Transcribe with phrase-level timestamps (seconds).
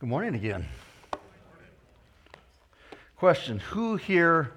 [0.00, 0.64] Good morning again.
[3.16, 4.52] Question Who here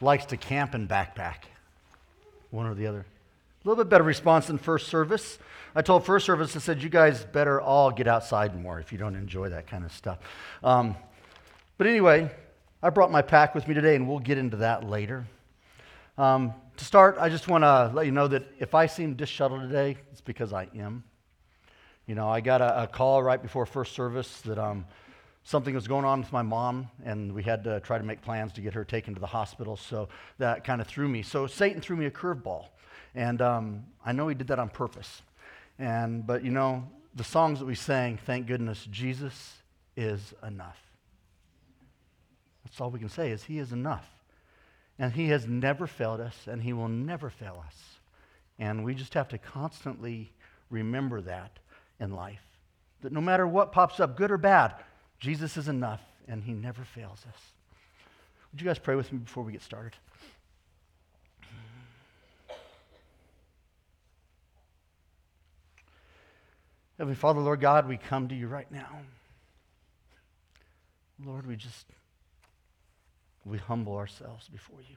[0.00, 1.44] likes to camp and backpack?
[2.48, 3.00] One or the other?
[3.00, 5.38] A little bit better response than first service.
[5.74, 8.96] I told first service, I said, you guys better all get outside more if you
[8.96, 10.20] don't enjoy that kind of stuff.
[10.64, 10.96] Um,
[11.76, 12.30] but anyway,
[12.82, 15.26] I brought my pack with me today, and we'll get into that later.
[16.16, 19.60] Um, to start, I just want to let you know that if I seem disheveled
[19.60, 21.04] today, it's because I am.
[22.08, 24.86] You know, I got a, a call right before first service that um,
[25.44, 28.54] something was going on with my mom, and we had to try to make plans
[28.54, 29.76] to get her taken to the hospital.
[29.76, 31.20] So that kind of threw me.
[31.20, 32.68] So Satan threw me a curveball,
[33.14, 35.20] and um, I know he did that on purpose.
[35.78, 39.58] And but you know, the songs that we sang, thank goodness, Jesus
[39.94, 40.80] is enough.
[42.64, 44.08] That's all we can say is He is enough,
[44.98, 47.76] and He has never failed us, and He will never fail us.
[48.58, 50.32] And we just have to constantly
[50.70, 51.58] remember that
[52.00, 52.42] in life.
[53.02, 54.74] That no matter what pops up, good or bad,
[55.20, 57.40] Jesus is enough and he never fails us.
[58.52, 59.94] Would you guys pray with me before we get started?
[66.98, 68.88] Heavenly Father, Lord God, we come to you right now.
[71.24, 71.86] Lord, we just,
[73.44, 74.96] we humble ourselves before you.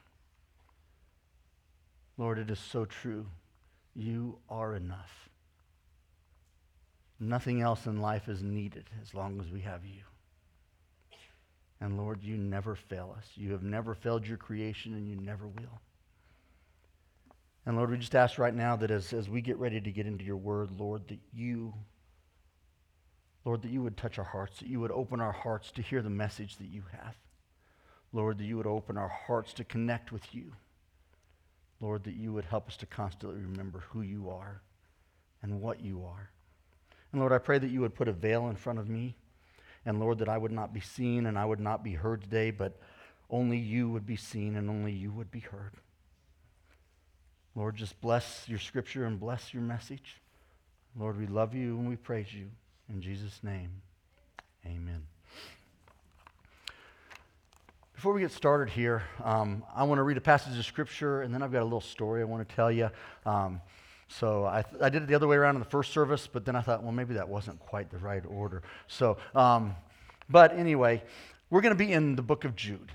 [2.18, 3.28] Lord, it is so true.
[3.96, 5.30] You are enough.
[7.24, 10.02] Nothing else in life is needed as long as we have you.
[11.80, 13.26] And Lord, you never fail us.
[13.36, 15.82] You have never failed your creation, and you never will.
[17.68, 20.08] And Lord, we just ask right now that as, as we get ready to get
[20.08, 21.76] into your word, Lord, that you,
[23.46, 26.02] Lord, that you would touch our hearts, that you would open our hearts to hear
[26.02, 27.16] the message that you have.
[28.14, 30.54] Lord, that you would open our hearts to connect with you.
[31.80, 34.64] Lord, that you would help us to constantly remember who you are
[35.44, 36.32] and what you are.
[37.12, 39.16] And Lord, I pray that you would put a veil in front of me.
[39.86, 42.52] And Lord, that I would not be seen and I would not be heard today,
[42.52, 42.80] but
[43.30, 45.74] only you would be seen and only you would be heard.
[47.56, 50.22] Lord, just bless your scripture and bless your message.
[50.98, 52.48] Lord, we love you and we praise you.
[52.90, 53.70] In Jesus' name,
[54.66, 55.04] amen.
[57.94, 61.34] Before we get started here, um, I want to read a passage of scripture and
[61.34, 62.90] then I've got a little story I want to tell you.
[63.26, 63.62] Um,
[64.20, 66.56] so I, I did it the other way around in the first service, but then
[66.56, 68.62] I thought, well, maybe that wasn't quite the right order.
[68.88, 69.76] So, um,
[70.30, 71.02] but anyway,
[71.50, 72.92] we're going to be in the book of Jude.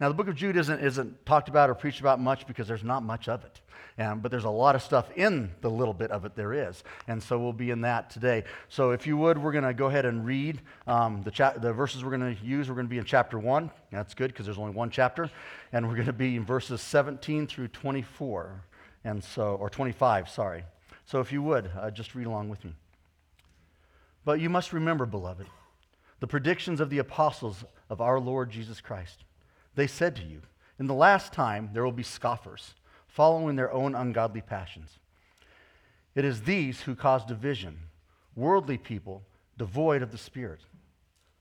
[0.00, 2.84] Now, the book of Jude isn't, isn't talked about or preached about much because there's
[2.84, 3.60] not much of it.
[3.98, 6.82] But there's a lot of stuff in the little bit of it there is.
[7.06, 8.44] And so we'll be in that today.
[8.70, 11.74] So if you would, we're going to go ahead and read um, the, cha- the
[11.74, 12.70] verses we're going to use.
[12.70, 13.70] We're going to be in chapter 1.
[13.92, 15.30] That's good because there's only one chapter.
[15.72, 18.64] And we're going to be in verses 17 through 24.
[19.04, 20.64] And so, or 25, sorry.
[21.04, 22.72] So if you would, uh, just read along with me.
[24.24, 25.46] But you must remember, beloved,
[26.20, 29.24] the predictions of the apostles of our Lord Jesus Christ.
[29.74, 30.42] They said to you,
[30.78, 32.74] In the last time there will be scoffers,
[33.06, 34.98] following their own ungodly passions.
[36.14, 37.78] It is these who cause division,
[38.36, 39.22] worldly people,
[39.56, 40.60] devoid of the Spirit.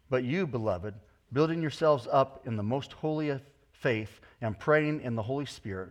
[0.10, 0.96] But you, beloved,
[1.34, 3.40] building yourselves up in the most holy
[3.72, 5.90] faith and praying in the Holy Spirit,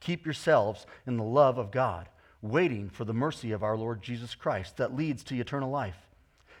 [0.00, 2.08] Keep yourselves in the love of God,
[2.42, 6.08] waiting for the mercy of our Lord Jesus Christ that leads to eternal life.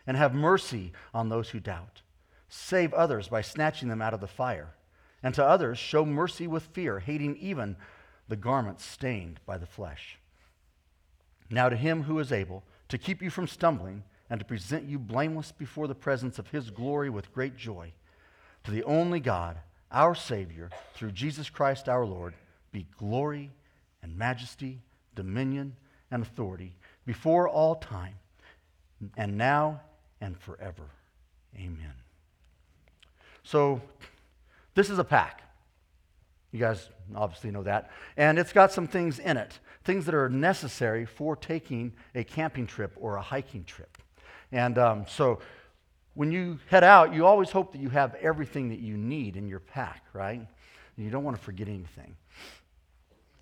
[0.06, 2.02] And have mercy on those who doubt.
[2.48, 4.74] Save others by snatching them out of the fire.
[5.22, 7.76] And to others, show mercy with fear, hating even
[8.28, 10.18] the garments stained by the flesh.
[11.50, 14.98] Now, to him who is able to keep you from stumbling and to present you
[14.98, 17.92] blameless before the presence of his glory with great joy,
[18.64, 19.58] to the only God,
[19.92, 22.34] our Savior, through Jesus Christ our Lord
[22.72, 23.50] be glory
[24.02, 24.80] and majesty,
[25.14, 25.74] dominion
[26.10, 28.14] and authority before all time,
[29.16, 29.80] and now
[30.20, 30.84] and forever.
[31.56, 31.92] Amen.
[33.42, 33.80] So,
[34.74, 35.42] this is a pack.
[36.52, 37.90] You guys obviously know that.
[38.16, 42.66] And it's got some things in it, things that are necessary for taking a camping
[42.66, 43.98] trip or a hiking trip.
[44.52, 45.40] And um, so,
[46.14, 49.48] when you head out, you always hope that you have everything that you need in
[49.48, 50.40] your pack, right?
[50.96, 52.16] You don't want to forget anything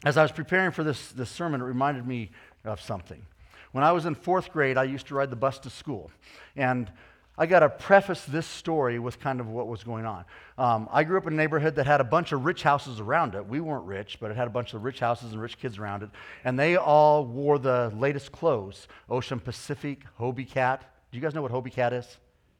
[0.04, 2.30] as I was preparing for this, this sermon, it reminded me
[2.64, 3.24] of something.
[3.72, 6.10] When I was in fourth grade, I used to ride the bus to school.
[6.54, 6.90] And
[7.36, 10.24] I got to preface this story with kind of what was going on.
[10.56, 13.34] Um, I grew up in a neighborhood that had a bunch of rich houses around
[13.34, 13.48] it.
[13.48, 16.04] We weren't rich, but it had a bunch of rich houses and rich kids around
[16.04, 16.10] it.
[16.44, 20.84] And they all wore the latest clothes Ocean Pacific, Hobie Cat.
[21.10, 22.18] Do you guys know what Hobie Cat is?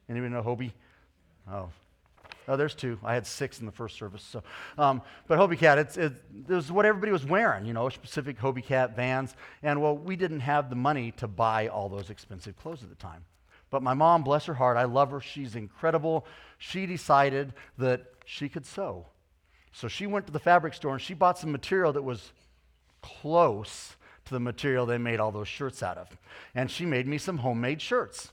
[0.09, 0.73] Anybody know Hobie?
[1.49, 1.69] Oh,
[2.47, 2.99] Oh, there's two.
[3.03, 4.21] I had six in the first service.
[4.21, 4.43] So,
[4.77, 6.13] um, but Hobie Cat, it's, it,
[6.47, 9.35] it was what everybody was wearing, you know, Pacific Hobie Cat vans.
[9.63, 12.95] And well, we didn't have the money to buy all those expensive clothes at the
[12.95, 13.25] time.
[13.71, 15.19] But my mom, bless her heart, I love her.
[15.19, 16.25] She's incredible.
[16.59, 19.07] She decided that she could sew.
[19.71, 22.31] So she went to the fabric store and she bought some material that was
[23.01, 23.95] close
[24.25, 26.07] to the material they made all those shirts out of.
[26.53, 28.29] And she made me some homemade shirts.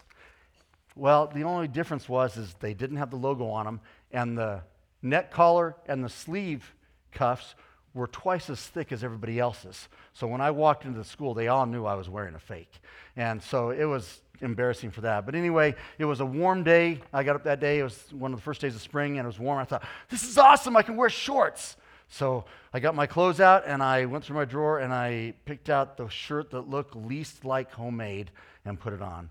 [0.94, 3.80] Well, the only difference was is they didn't have the logo on them
[4.12, 4.62] and the
[5.02, 6.74] neck collar and the sleeve
[7.12, 7.54] cuffs
[7.94, 9.88] were twice as thick as everybody else's.
[10.14, 12.80] So when I walked into the school, they all knew I was wearing a fake.
[13.16, 15.26] And so it was embarrassing for that.
[15.26, 17.00] But anyway, it was a warm day.
[17.12, 17.80] I got up that day.
[17.80, 19.58] It was one of the first days of spring, and it was warm.
[19.58, 20.76] I thought, this is awesome.
[20.76, 21.76] I can wear shorts.
[22.08, 25.70] So I got my clothes out, and I went through my drawer, and I picked
[25.70, 28.30] out the shirt that looked least like homemade
[28.64, 29.30] and put it on.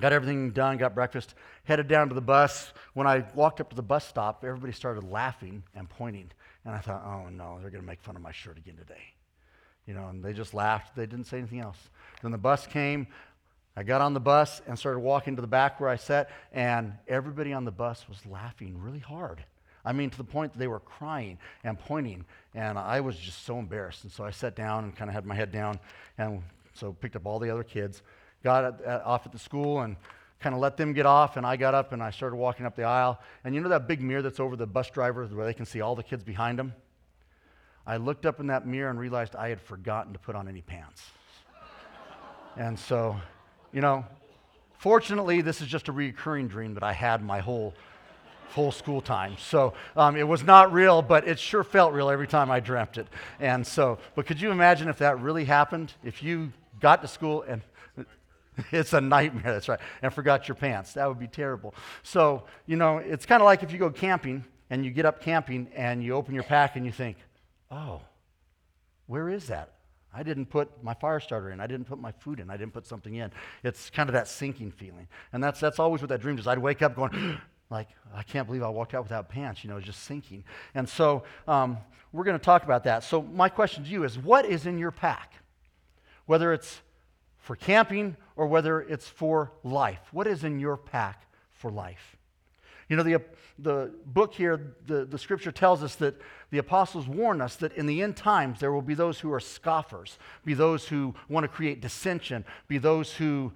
[0.00, 1.34] Got everything done, got breakfast,
[1.64, 2.72] headed down to the bus.
[2.94, 6.30] When I walked up to the bus stop, everybody started laughing and pointing.
[6.64, 9.02] And I thought, oh no, they're going to make fun of my shirt again today.
[9.86, 10.96] You know, and they just laughed.
[10.96, 11.76] They didn't say anything else.
[12.22, 13.06] Then the bus came.
[13.76, 16.92] I got on the bus and started walking to the back where I sat, and
[17.08, 19.44] everybody on the bus was laughing really hard.
[19.84, 22.24] I mean, to the point that they were crying and pointing,
[22.54, 24.04] and I was just so embarrassed.
[24.04, 25.80] And so I sat down and kind of had my head down,
[26.18, 26.42] and
[26.74, 28.02] so picked up all the other kids,
[28.42, 29.96] got at, at, off at the school, and
[30.42, 32.74] kind of let them get off, and I got up and I started walking up
[32.74, 33.20] the aisle.
[33.44, 35.80] And you know that big mirror that's over the bus driver where they can see
[35.80, 36.74] all the kids behind them?
[37.86, 40.60] I looked up in that mirror and realized I had forgotten to put on any
[40.60, 41.02] pants.
[42.56, 43.16] and so,
[43.72, 44.04] you know,
[44.78, 47.74] fortunately, this is just a recurring dream that I had my whole
[48.50, 49.34] whole school time.
[49.38, 52.98] So um, it was not real, but it sure felt real every time I dreamt
[52.98, 53.06] it.
[53.40, 55.94] And so, but could you imagine if that really happened?
[56.04, 57.62] If you got to school and
[58.72, 59.80] it's a nightmare, that's right.
[60.02, 60.94] And forgot your pants.
[60.94, 61.74] That would be terrible.
[62.02, 65.20] So, you know, it's kind of like if you go camping and you get up
[65.20, 67.16] camping and you open your pack and you think,
[67.70, 68.00] oh,
[69.06, 69.74] where is that?
[70.14, 71.60] I didn't put my fire starter in.
[71.60, 72.50] I didn't put my food in.
[72.50, 73.30] I didn't put something in.
[73.64, 75.08] It's kind of that sinking feeling.
[75.32, 76.46] And that's, that's always what that dream does.
[76.46, 77.38] I'd wake up going,
[77.70, 79.64] like, I can't believe I walked out without pants.
[79.64, 80.44] You know, just sinking.
[80.74, 81.78] And so um,
[82.12, 83.04] we're going to talk about that.
[83.04, 85.32] So my question to you is, what is in your pack?
[86.26, 86.82] Whether it's
[87.42, 90.00] for camping or whether it's for life.
[90.12, 92.16] What is in your pack for life?
[92.88, 93.22] You know, the,
[93.58, 96.14] the book here, the, the scripture tells us that
[96.50, 99.40] the apostles warn us that in the end times there will be those who are
[99.40, 103.52] scoffers, be those who want to create dissension, be those who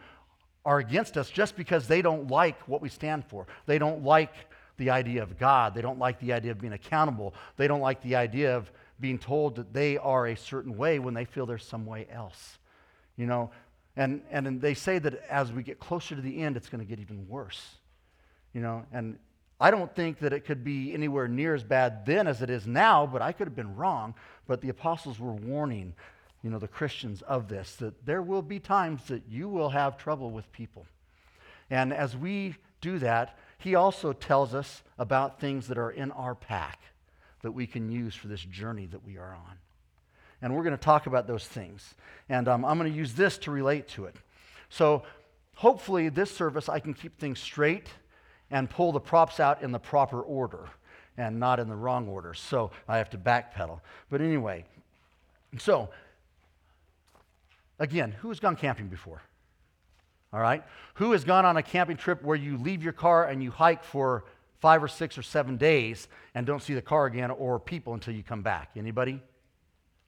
[0.64, 3.46] are against us just because they don't like what we stand for.
[3.66, 4.34] They don't like
[4.78, 5.74] the idea of God.
[5.74, 7.34] They don't like the idea of being accountable.
[7.56, 11.14] They don't like the idea of being told that they are a certain way when
[11.14, 12.58] they feel there's some way else.
[13.16, 13.50] You know,
[13.96, 16.88] and, and they say that as we get closer to the end, it's going to
[16.88, 17.76] get even worse.
[18.52, 19.18] You know, and
[19.58, 22.66] I don't think that it could be anywhere near as bad then as it is
[22.66, 24.14] now, but I could have been wrong.
[24.46, 25.94] But the apostles were warning,
[26.42, 29.96] you know, the Christians of this, that there will be times that you will have
[29.96, 30.86] trouble with people.
[31.70, 36.34] And as we do that, he also tells us about things that are in our
[36.34, 36.80] pack
[37.40, 39.58] that we can use for this journey that we are on.
[40.42, 41.94] And we're going to talk about those things.
[42.28, 44.16] And um, I'm going to use this to relate to it.
[44.68, 45.02] So
[45.54, 47.88] hopefully, this service, I can keep things straight
[48.50, 50.68] and pull the props out in the proper order
[51.16, 52.34] and not in the wrong order.
[52.34, 53.80] So I have to backpedal.
[54.10, 54.64] But anyway,
[55.58, 55.88] so
[57.78, 59.22] again, who has gone camping before?
[60.32, 60.62] All right?
[60.94, 63.84] Who has gone on a camping trip where you leave your car and you hike
[63.84, 64.24] for
[64.60, 68.14] five or six or seven days and don't see the car again or people until
[68.14, 68.70] you come back?
[68.76, 69.22] Anybody?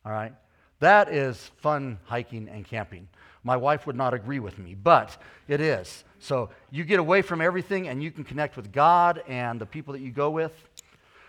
[0.05, 0.33] All right?
[0.81, 3.09] That is fun hiking and camping.
[3.43, 5.17] My wife would not agree with me, but
[5.49, 6.05] it is.
[6.19, 9.93] So you get away from everything and you can connect with God and the people
[9.93, 10.53] that you go with.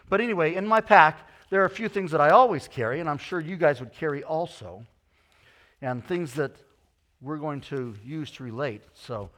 [0.10, 3.10] But anyway, in my pack, there are a few things that I always carry, and
[3.10, 4.86] I'm sure you guys would carry also,
[5.82, 6.52] and things that
[7.22, 8.82] we're going to use to relate.
[8.94, 9.30] So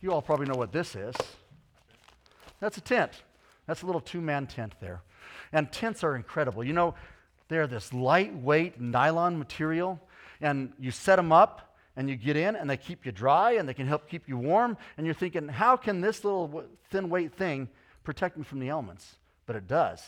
[0.00, 1.14] you all probably know what this is.
[2.60, 3.22] That's a tent.
[3.66, 5.02] That's a little two man tent there.
[5.52, 6.64] And tents are incredible.
[6.64, 6.94] You know,
[7.50, 10.00] they're this lightweight nylon material,
[10.40, 13.68] and you set them up and you get in, and they keep you dry and
[13.68, 14.78] they can help keep you warm.
[14.96, 17.68] And you're thinking, how can this little thin weight thing
[18.04, 19.16] protect me from the elements?
[19.44, 20.02] But it does.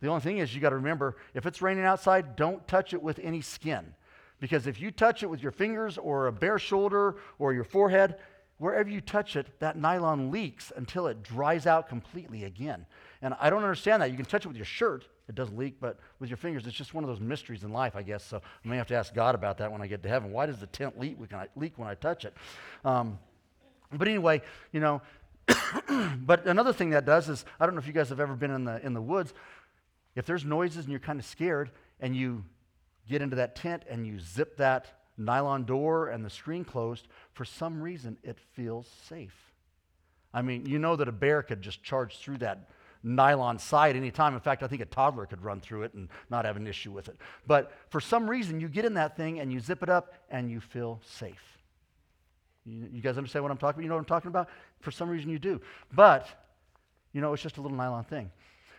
[0.00, 3.02] The only thing is, you got to remember if it's raining outside, don't touch it
[3.02, 3.94] with any skin.
[4.40, 8.16] Because if you touch it with your fingers or a bare shoulder or your forehead,
[8.58, 12.86] wherever you touch it, that nylon leaks until it dries out completely again.
[13.22, 14.10] And I don't understand that.
[14.10, 16.76] You can touch it with your shirt, it doesn't leak, but with your fingers, it's
[16.76, 18.24] just one of those mysteries in life, I guess.
[18.24, 20.32] So I may have to ask God about that when I get to heaven.
[20.32, 22.34] Why does the tent leak when I, leak when I touch it?
[22.84, 23.16] Um,
[23.92, 25.00] but anyway, you know,
[26.18, 28.50] but another thing that does is I don't know if you guys have ever been
[28.50, 29.32] in the in the woods.
[30.16, 31.70] If there's noises and you're kind of scared,
[32.00, 32.44] and you
[33.08, 37.44] get into that tent and you zip that nylon door and the screen closed, for
[37.44, 39.52] some reason it feels safe.
[40.34, 42.68] I mean, you know that a bear could just charge through that
[43.02, 44.34] nylon side anytime.
[44.34, 46.92] In fact, I think a toddler could run through it and not have an issue
[46.92, 47.16] with it.
[47.46, 50.50] But for some reason, you get in that thing and you zip it up and
[50.50, 51.58] you feel safe.
[52.66, 53.82] You, guys understand what I'm talking about?
[53.82, 54.48] You know what I'm talking about?
[54.80, 55.60] For some reason, you do.
[55.92, 56.28] But,
[57.12, 58.30] you know, it's just a little nylon thing.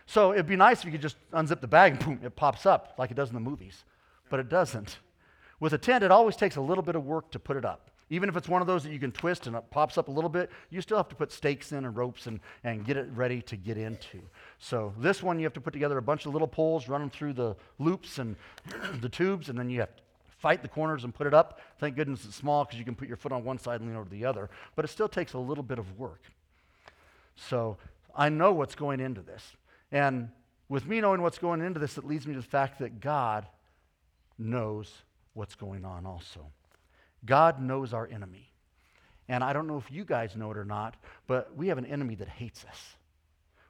[0.06, 2.64] So it'd be nice if you could just unzip the bag and boom, it pops
[2.64, 3.84] up like it does in the movies.
[4.30, 4.98] But it doesn't.
[5.60, 7.90] With a tent, it always takes a little bit of work to put it up.
[8.12, 10.10] Even if it's one of those that you can twist and it pops up a
[10.10, 13.08] little bit, you still have to put stakes in and ropes and, and get it
[13.14, 14.20] ready to get into.
[14.58, 17.08] So this one, you have to put together a bunch of little poles, run them
[17.08, 18.36] through the loops and
[19.00, 21.58] the tubes, and then you have to fight the corners and put it up.
[21.78, 23.98] Thank goodness it's small because you can put your foot on one side and lean
[23.98, 24.50] over the other.
[24.76, 26.20] But it still takes a little bit of work.
[27.34, 27.78] So
[28.14, 29.56] I know what's going into this.
[29.90, 30.28] And
[30.68, 33.46] with me knowing what's going into this, it leads me to the fact that God
[34.38, 34.92] knows
[35.32, 36.44] what's going on also.
[37.24, 38.52] God knows our enemy.
[39.28, 41.86] And I don't know if you guys know it or not, but we have an
[41.86, 42.96] enemy that hates us.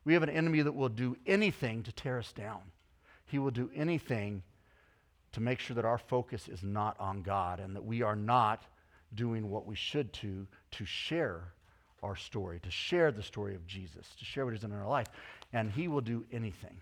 [0.05, 2.61] We have an enemy that will do anything to tear us down.
[3.27, 4.43] He will do anything
[5.33, 8.63] to make sure that our focus is not on God and that we are not
[9.15, 11.53] doing what we should to to share
[12.03, 15.07] our story, to share the story of Jesus, to share what is in our life.
[15.53, 16.81] And he will do anything.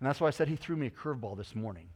[0.00, 1.88] And that's why I said he threw me a curveball this morning.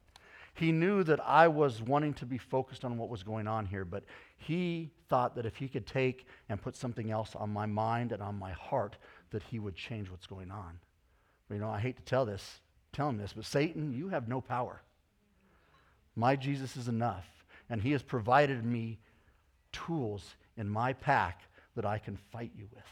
[0.54, 3.84] He knew that I was wanting to be focused on what was going on here,
[3.84, 4.04] but
[4.36, 8.22] he thought that if he could take and put something else on my mind and
[8.22, 8.96] on my heart,
[9.30, 10.78] that he would change what's going on.
[11.48, 12.60] But, you know, I hate to tell this,
[12.92, 14.82] tell him this, but Satan, you have no power.
[16.14, 17.26] My Jesus is enough,
[17.70, 18.98] and he has provided me
[19.72, 21.42] tools in my pack
[21.74, 22.84] that I can fight you with.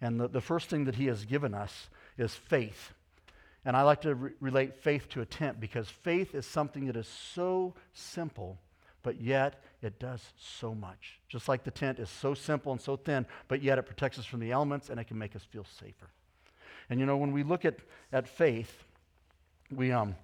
[0.00, 2.92] And the, the first thing that he has given us is faith.
[3.64, 6.96] And I like to re- relate faith to a tent because faith is something that
[6.96, 8.58] is so simple,
[9.02, 11.20] but yet it does so much.
[11.28, 14.26] Just like the tent is so simple and so thin, but yet it protects us
[14.26, 16.10] from the elements and it can make us feel safer.
[16.90, 17.78] And you know, when we look at,
[18.12, 18.84] at faith,
[19.70, 20.14] we um,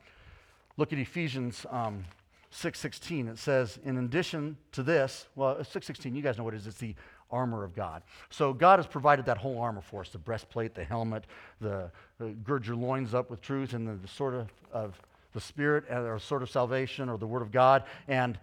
[0.76, 2.04] look at Ephesians um,
[2.52, 3.30] 6.16.
[3.30, 6.66] It says, in addition to this, well, 6.16, you guys know what it is.
[6.66, 6.94] It's the
[7.30, 8.02] armor of God.
[8.30, 11.24] So God has provided that whole armor for us the breastplate, the helmet,
[11.60, 15.00] the, the gird your loins up with truth, and the, the sword of, of
[15.32, 17.84] the Spirit, or sword of salvation, or the Word of God.
[18.08, 18.38] And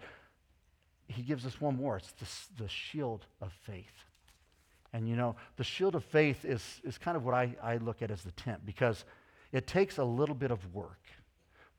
[1.06, 4.04] He gives us one more it's the, the shield of faith.
[4.92, 8.00] And you know, the shield of faith is, is kind of what I, I look
[8.02, 9.04] at as the tent because
[9.52, 11.00] it takes a little bit of work.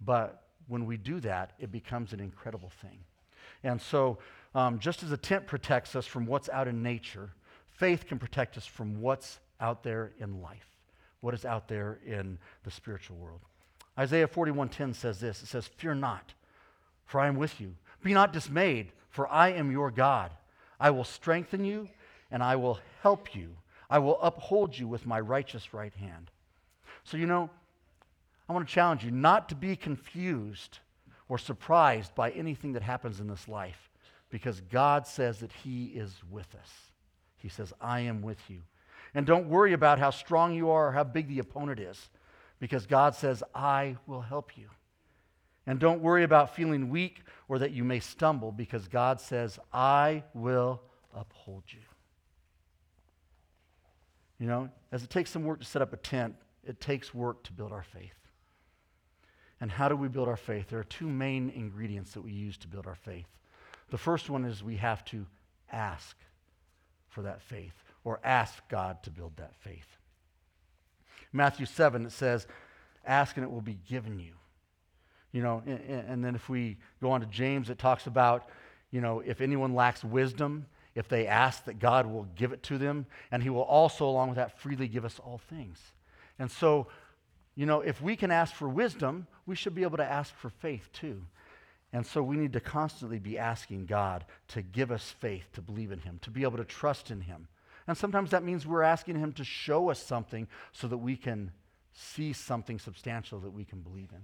[0.01, 3.00] But when we do that, it becomes an incredible thing.
[3.63, 4.20] And so
[4.56, 7.29] um, just as a tent protects us from what's out in nature,
[7.72, 10.77] faith can protect us from what's out there in life,
[11.22, 13.41] what is out there in the spiritual world.
[13.98, 15.44] Isaiah 41:10 says this.
[15.44, 16.34] It says, "Fear not,
[17.06, 17.75] for I am with you.
[18.01, 20.32] Be not dismayed, for I am your God.
[20.79, 21.89] I will strengthen you
[22.32, 23.58] and I will help you.
[23.89, 26.32] I will uphold you with my righteous right hand."
[27.03, 27.50] So you know,
[28.48, 30.79] I want to challenge you not to be confused
[31.27, 33.88] or surprised by anything that happens in this life
[34.29, 36.69] because God says that He is with us.
[37.38, 38.62] He says, I am with you.
[39.13, 42.09] And don't worry about how strong you are or how big the opponent is
[42.59, 44.69] because God says, I will help you.
[45.65, 50.24] And don't worry about feeling weak or that you may stumble because God says, I
[50.33, 50.81] will
[51.15, 51.79] uphold you.
[54.39, 57.43] You know, as it takes some work to set up a tent, it takes work
[57.43, 58.13] to build our faith.
[59.62, 60.69] And how do we build our faith?
[60.69, 63.27] There are two main ingredients that we use to build our faith.
[63.89, 65.25] The first one is we have to
[65.72, 66.15] ask
[67.10, 69.98] for that faith or ask God to build that faith.
[71.31, 72.48] Matthew 7, it says,
[73.05, 74.34] Ask and it will be given you.
[75.31, 78.50] You know, and, and then if we go on to James, it talks about,
[78.91, 80.65] you know, if anyone lacks wisdom,
[80.96, 84.29] if they ask, that God will give it to them, and He will also, along
[84.29, 85.79] with that, freely give us all things.
[86.39, 86.88] And so,
[87.55, 90.50] you know, if we can ask for wisdom, we should be able to ask for
[90.50, 91.22] faith too.
[91.91, 95.91] And so we need to constantly be asking God to give us faith, to believe
[95.91, 97.48] in Him, to be able to trust in Him.
[97.88, 101.51] And sometimes that means we're asking Him to show us something so that we can
[101.91, 104.22] see something substantial that we can believe in.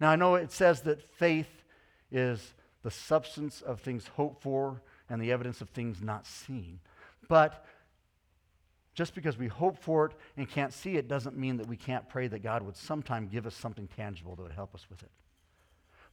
[0.00, 1.64] Now, I know it says that faith
[2.12, 6.80] is the substance of things hoped for and the evidence of things not seen.
[7.28, 7.64] But
[8.94, 12.08] just because we hope for it and can't see it doesn't mean that we can't
[12.08, 15.10] pray that God would sometime give us something tangible that would help us with it.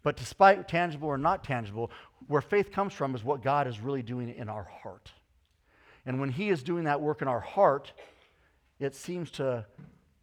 [0.05, 1.89] But despite tangible or not tangible,
[2.27, 5.11] where faith comes from is what God is really doing in our heart.
[6.05, 7.91] And when He is doing that work in our heart,
[8.79, 9.65] it seems to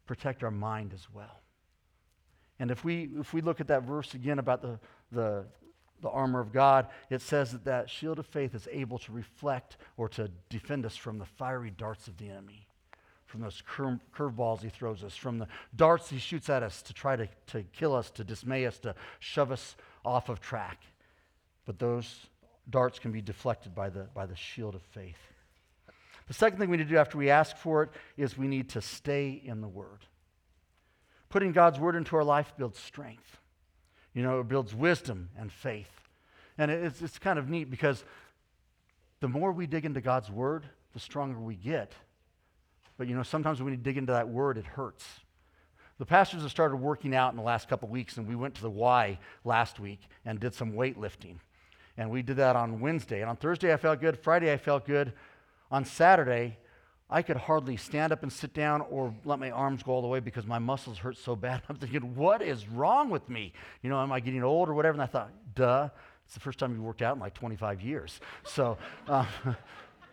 [0.07, 1.41] protect our mind as well.
[2.61, 4.79] And if we, if we look at that verse again about the,
[5.11, 5.47] the,
[6.01, 9.79] the armor of God, it says that that shield of faith is able to reflect
[9.97, 12.69] or to defend us from the fiery darts of the enemy,
[13.33, 16.93] from those cur- curveballs he throws us, from the darts he shoots at us to
[16.93, 19.75] try to, to kill us, to dismay us, to shove us
[20.05, 20.83] off of track.
[21.65, 22.27] But those
[22.69, 25.17] darts can be deflected by the, by the shield of faith.
[26.29, 28.69] The second thing we need to do after we ask for it is we need
[28.71, 30.05] to stay in the Word.
[31.31, 33.39] Putting God's Word into our life builds strength.
[34.13, 35.89] You know, it builds wisdom and faith.
[36.59, 38.05] And it's, it's kind of neat because
[39.21, 41.95] the more we dig into God's Word, the stronger we get.
[43.03, 45.05] But you know, sometimes when we dig into that Word, it hurts.
[45.99, 48.63] The pastors have started working out in the last couple weeks, and we went to
[48.63, 51.39] the Y last week and did some weightlifting.
[51.97, 53.21] And we did that on Wednesday.
[53.21, 54.21] And on Thursday, I felt good.
[54.21, 55.15] Friday, I felt good.
[55.73, 56.59] On Saturday,
[57.11, 60.07] I could hardly stand up and sit down or let my arms go all the
[60.07, 61.63] way because my muscles hurt so bad.
[61.69, 63.53] I'm thinking, what is wrong with me?
[63.83, 64.93] You know, am I getting old or whatever?
[64.93, 65.89] And I thought, duh,
[66.25, 68.21] it's the first time you worked out in like 25 years.
[68.45, 68.79] So,
[69.09, 69.27] uh,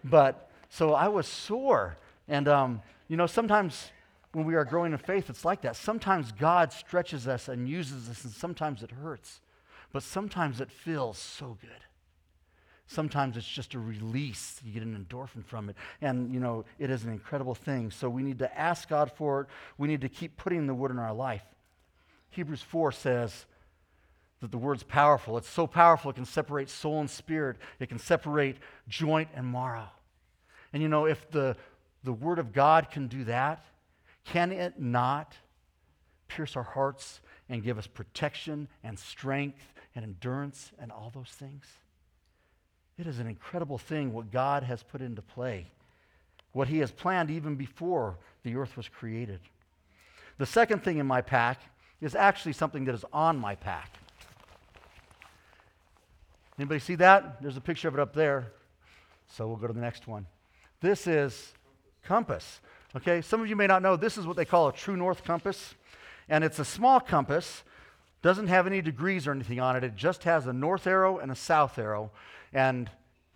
[0.03, 1.95] but, so I was sore.
[2.29, 3.91] And, um, you know, sometimes
[4.31, 5.75] when we are growing in faith, it's like that.
[5.75, 9.41] Sometimes God stretches us and uses us, and sometimes it hurts.
[9.91, 11.71] But sometimes it feels so good.
[12.85, 14.59] Sometimes it's just a release.
[14.63, 15.75] You get an endorphin from it.
[16.01, 17.91] And, you know, it is an incredible thing.
[17.91, 19.47] So we need to ask God for it.
[19.77, 21.43] We need to keep putting the word in our life.
[22.29, 23.45] Hebrews 4 says
[24.41, 25.37] that the word's powerful.
[25.37, 28.57] It's so powerful it can separate soul and spirit, it can separate
[28.87, 29.89] joint and marrow.
[30.73, 31.57] And, you know, if the,
[32.03, 33.65] the word of God can do that,
[34.25, 35.35] can it not
[36.27, 41.65] pierce our hearts and give us protection and strength and endurance and all those things?
[42.97, 45.67] It is an incredible thing what God has put into play,
[46.51, 49.39] what He has planned even before the earth was created.
[50.37, 51.61] The second thing in my pack
[52.01, 53.97] is actually something that is on my pack.
[56.57, 57.41] Anybody see that?
[57.41, 58.51] There's a picture of it up there.
[59.27, 60.25] So we'll go to the next one.
[60.81, 61.53] This is
[62.03, 62.61] compass.
[62.95, 65.23] Okay, some of you may not know this is what they call a true north
[65.23, 65.75] compass.
[66.27, 67.63] And it's a small compass,
[68.21, 69.83] doesn't have any degrees or anything on it.
[69.83, 72.11] It just has a north arrow and a south arrow
[72.53, 72.89] and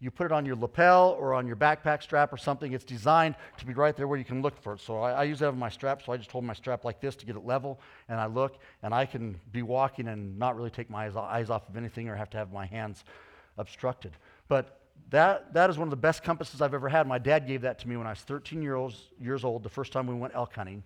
[0.03, 2.73] you put it on your lapel or on your backpack strap or something.
[2.73, 4.81] It's designed to be right there where you can look for it.
[4.81, 6.99] So I, I use that on my strap, so I just hold my strap like
[6.99, 10.57] this to get it level, and I look, and I can be walking and not
[10.57, 13.05] really take my eyes, eyes off of anything or have to have my hands
[13.57, 14.11] obstructed.
[14.49, 17.07] But that, that is one of the best compasses I've ever had.
[17.07, 19.91] My dad gave that to me when I was 13 years, years old, the first
[19.91, 20.83] time we went elk hunting.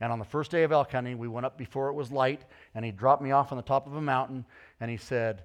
[0.00, 2.42] And on the first day of elk hunting, we went up before it was light,
[2.74, 4.44] and he dropped me off on the top of a mountain,
[4.80, 5.42] and he said,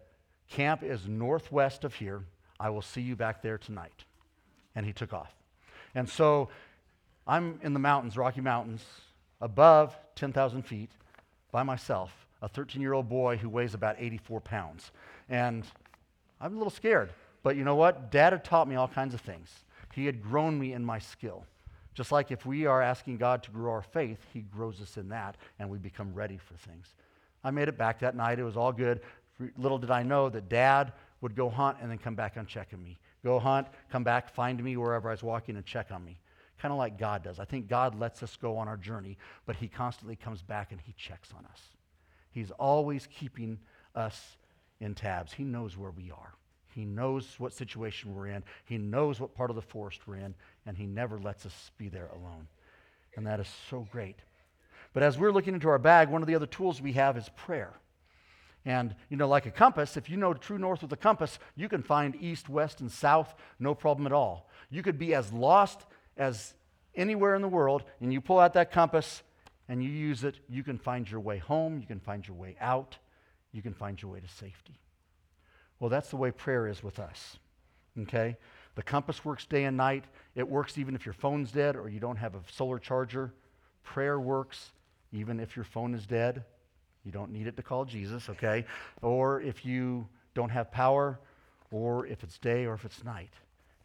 [0.49, 2.23] Camp is northwest of here.
[2.59, 4.05] I will see you back there tonight.
[4.75, 5.33] And he took off.
[5.95, 6.49] And so
[7.27, 8.85] I'm in the mountains, Rocky Mountains,
[9.41, 10.91] above 10,000 feet
[11.51, 14.91] by myself, a 13 year old boy who weighs about 84 pounds.
[15.27, 15.65] And
[16.39, 17.09] I'm a little scared.
[17.45, 18.09] But you know what?
[18.09, 19.51] Dad had taught me all kinds of things.
[19.93, 21.45] He had grown me in my skill.
[21.93, 25.09] Just like if we are asking God to grow our faith, He grows us in
[25.09, 26.95] that and we become ready for things.
[27.43, 28.39] I made it back that night.
[28.39, 29.01] It was all good.
[29.59, 32.69] Little did I know that dad would go hunt and then come back and check
[32.73, 32.97] on me.
[33.23, 36.17] Go hunt, come back, find me wherever I was walking and check on me.
[36.59, 37.39] Kind of like God does.
[37.39, 40.81] I think God lets us go on our journey, but He constantly comes back and
[40.81, 41.61] He checks on us.
[42.31, 43.59] He's always keeping
[43.93, 44.35] us
[44.79, 45.33] in tabs.
[45.33, 46.33] He knows where we are.
[46.75, 48.43] He knows what situation we're in.
[48.65, 50.35] He knows what part of the forest we're in,
[50.65, 52.49] and He never lets us be there alone.
[53.15, 54.17] And that is so great.
[54.91, 57.29] But as we're looking into our bag, one of the other tools we have is
[57.37, 57.71] prayer.
[58.65, 61.69] And, you know, like a compass, if you know true north with a compass, you
[61.69, 64.49] can find east, west, and south, no problem at all.
[64.69, 65.85] You could be as lost
[66.17, 66.55] as
[66.93, 69.23] anywhere in the world, and you pull out that compass
[69.69, 72.57] and you use it, you can find your way home, you can find your way
[72.59, 72.97] out,
[73.53, 74.79] you can find your way to safety.
[75.79, 77.37] Well, that's the way prayer is with us.
[78.01, 78.37] Okay?
[78.75, 80.05] The compass works day and night.
[80.35, 83.33] It works even if your phone's dead or you don't have a solar charger.
[83.83, 84.71] Prayer works
[85.11, 86.43] even if your phone is dead.
[87.05, 88.65] You don't need it to call Jesus, okay?
[89.01, 91.19] Or if you don't have power,
[91.71, 93.33] or if it's day or if it's night.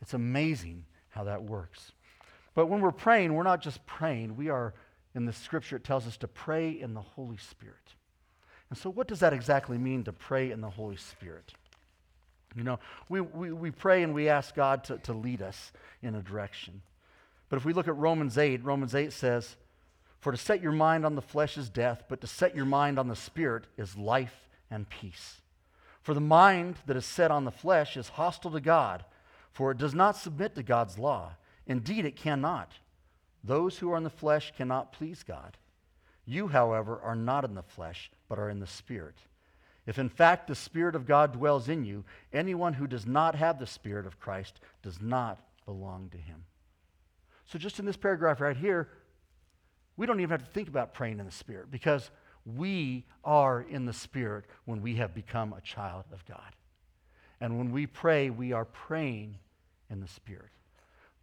[0.00, 1.92] It's amazing how that works.
[2.54, 4.36] But when we're praying, we're not just praying.
[4.36, 4.74] We are,
[5.14, 7.76] in the scripture, it tells us to pray in the Holy Spirit.
[8.68, 11.52] And so, what does that exactly mean to pray in the Holy Spirit?
[12.56, 16.14] You know, we, we, we pray and we ask God to, to lead us in
[16.14, 16.82] a direction.
[17.48, 19.56] But if we look at Romans 8, Romans 8 says,
[20.18, 22.98] for to set your mind on the flesh is death, but to set your mind
[22.98, 25.40] on the spirit is life and peace.
[26.02, 29.04] For the mind that is set on the flesh is hostile to God,
[29.52, 31.32] for it does not submit to God's law.
[31.66, 32.72] Indeed, it cannot.
[33.42, 35.56] Those who are in the flesh cannot please God.
[36.26, 39.16] You, however, are not in the flesh, but are in the spirit
[39.90, 43.58] If in fact the Spirit of God dwells in you, anyone who does not have
[43.58, 46.44] the Spirit of Christ does not belong to him.
[47.46, 48.86] So, just in this paragraph right here,
[49.96, 52.12] we don't even have to think about praying in the Spirit because
[52.46, 56.54] we are in the Spirit when we have become a child of God.
[57.40, 59.38] And when we pray, we are praying
[59.90, 60.50] in the Spirit.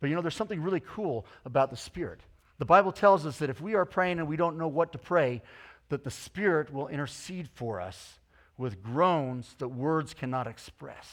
[0.01, 2.19] But you know, there's something really cool about the Spirit.
[2.57, 4.97] The Bible tells us that if we are praying and we don't know what to
[4.97, 5.41] pray,
[5.87, 8.19] that the Spirit will intercede for us
[8.57, 11.07] with groans that words cannot express.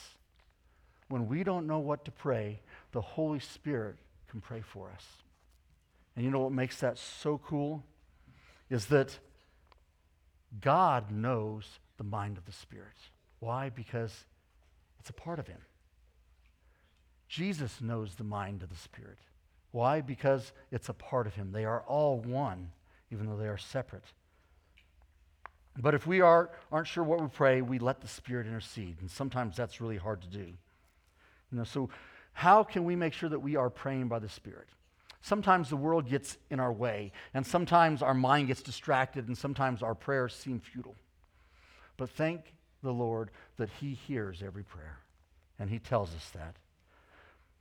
[1.09, 2.61] When we don't know what to pray,
[2.93, 3.97] the Holy Spirit
[4.29, 5.05] can pray for us.
[6.17, 7.85] And you know what makes that so cool?
[8.71, 9.19] Is that
[10.61, 12.97] God knows the mind of the Spirit.
[13.41, 13.69] Why?
[13.69, 14.25] Because
[14.99, 15.61] it's a part of Him.
[17.29, 19.19] Jesus knows the mind of the Spirit.
[19.71, 20.01] Why?
[20.01, 21.53] Because it's a part of Him.
[21.53, 22.71] They are all one,
[23.11, 24.05] even though they are separate.
[25.79, 28.97] But if we are, aren't sure what we pray, we let the Spirit intercede.
[29.01, 30.47] And sometimes that's really hard to do.
[31.51, 31.91] You know, so
[32.33, 34.69] how can we make sure that we are praying by the Spirit?
[35.21, 39.83] Sometimes the world gets in our way, and sometimes our mind gets distracted, and sometimes
[39.83, 40.97] our prayers seem futile.
[41.97, 44.99] But thank the Lord that He hears every prayer,
[45.59, 46.57] and He tells us that.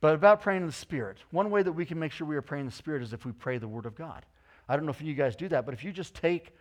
[0.00, 2.42] But about praying in the Spirit, one way that we can make sure we are
[2.42, 4.26] praying in the Spirit is if we pray the Word of God.
[4.68, 6.54] I don't know if you guys do that, but if you just take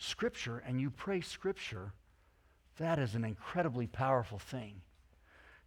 [0.00, 1.92] Scripture and you pray Scripture,
[2.78, 4.80] that is an incredibly powerful thing.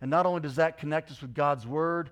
[0.02, 2.10] And not only does that connect us with God's Word,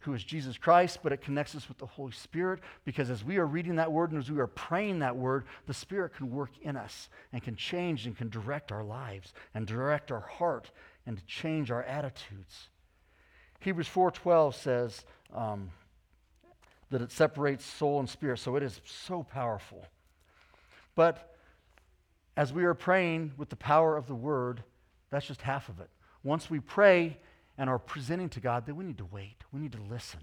[0.00, 3.36] who is Jesus Christ, but it connects us with the Holy Spirit because as we
[3.36, 6.50] are reading that Word and as we are praying that Word, the Spirit can work
[6.60, 10.70] in us and can change and can direct our lives and direct our heart
[11.06, 12.68] and to change our attitudes.
[13.60, 15.04] Hebrews 4.12 says
[15.34, 15.70] um,
[16.90, 19.86] that it separates soul and spirit, so it is so powerful.
[20.96, 21.29] But
[22.40, 24.62] as we are praying with the power of the word,
[25.10, 25.90] that's just half of it.
[26.22, 27.18] Once we pray
[27.58, 29.36] and are presenting to God, then we need to wait.
[29.52, 30.20] We need to listen.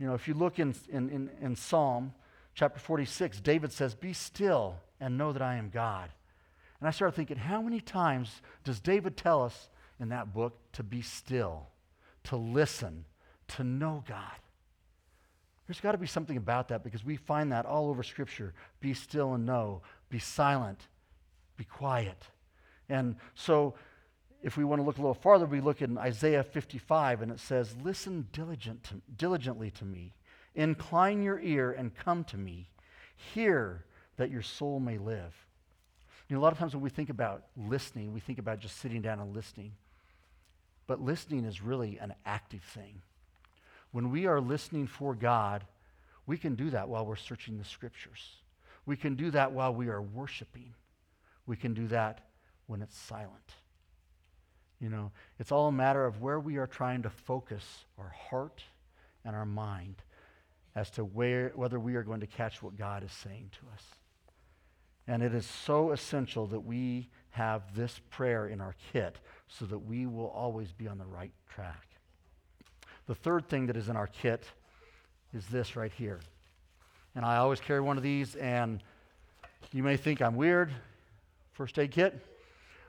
[0.00, 2.12] You know, if you look in, in, in, in Psalm
[2.56, 6.10] chapter 46, David says, Be still and know that I am God.
[6.80, 9.68] And I started thinking, how many times does David tell us
[10.00, 11.68] in that book to be still,
[12.24, 13.04] to listen,
[13.54, 14.34] to know God?
[15.66, 18.52] There's got to be something about that because we find that all over Scripture.
[18.80, 19.82] Be still and know.
[20.12, 20.88] Be silent.
[21.56, 22.18] Be quiet.
[22.90, 23.74] And so,
[24.42, 27.40] if we want to look a little farther, we look in Isaiah 55, and it
[27.40, 30.12] says, Listen diligent to, diligently to me.
[30.54, 32.68] Incline your ear and come to me.
[33.32, 33.86] Hear
[34.18, 35.32] that your soul may live.
[36.28, 38.80] You know, a lot of times when we think about listening, we think about just
[38.80, 39.72] sitting down and listening.
[40.86, 43.00] But listening is really an active thing.
[43.92, 45.64] When we are listening for God,
[46.26, 48.41] we can do that while we're searching the scriptures.
[48.86, 50.74] We can do that while we are worshiping.
[51.46, 52.20] We can do that
[52.66, 53.54] when it's silent.
[54.80, 58.62] You know, it's all a matter of where we are trying to focus our heart
[59.24, 59.96] and our mind
[60.74, 63.84] as to where, whether we are going to catch what God is saying to us.
[65.06, 69.18] And it is so essential that we have this prayer in our kit
[69.48, 71.86] so that we will always be on the right track.
[73.06, 74.44] The third thing that is in our kit
[75.34, 76.20] is this right here.
[77.14, 78.82] And I always carry one of these, and
[79.72, 80.72] you may think I'm weird.
[81.52, 82.18] First aid kit.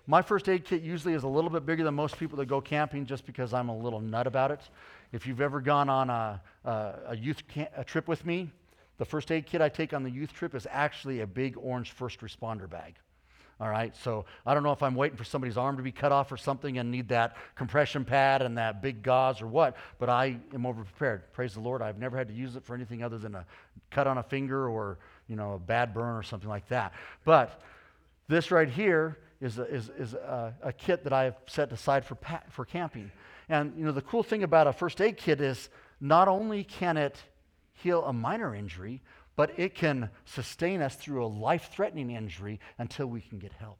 [0.08, 2.60] My first aid kit usually is a little bit bigger than most people that go
[2.60, 4.62] camping just because I'm a little nut about it.
[5.12, 7.44] If you've ever gone on a, a, a youth
[7.76, 8.52] a trip with me,
[8.98, 11.92] the first aid kit I take on the youth trip is actually a big orange
[11.92, 12.96] first responder bag.
[13.64, 16.12] All right, so I don't know if I'm waiting for somebody's arm to be cut
[16.12, 20.10] off or something and need that compression pad and that big gauze or what, but
[20.10, 21.32] I am over prepared.
[21.32, 21.82] Praise the Lord.
[21.82, 23.46] I've never had to use it for anything other than a
[23.90, 24.98] cut on a finger or,
[25.30, 26.92] you know, a bad burn or something like that.
[27.24, 27.62] But
[28.28, 32.04] this right here is a, is, is a, a kit that I have set aside
[32.04, 33.12] for, pa- for camping.
[33.48, 35.70] And, you know, the cool thing about a first aid kit is
[36.02, 37.16] not only can it
[37.76, 39.02] heal a minor injury,
[39.36, 43.80] but it can sustain us through a life threatening injury until we can get help.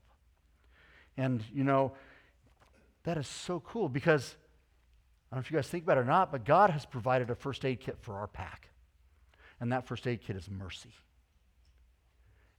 [1.16, 1.94] And, you know,
[3.04, 4.36] that is so cool because
[5.32, 7.30] I don't know if you guys think about it or not, but God has provided
[7.30, 8.70] a first aid kit for our pack.
[9.60, 10.94] And that first aid kit is mercy.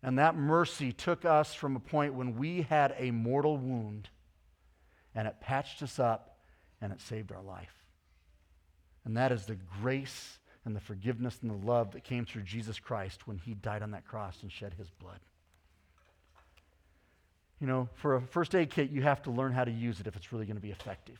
[0.02, 4.10] And that mercy took us from a point when we had a mortal wound
[5.14, 6.38] and it patched us up
[6.80, 7.86] and it saved our life.
[9.04, 12.78] And that is the grace and the forgiveness and the love that came through Jesus
[12.78, 15.18] Christ when he died on that cross and shed his blood.
[17.60, 20.06] You know, for a first aid kit, you have to learn how to use it
[20.06, 21.18] if it's really going to be effective.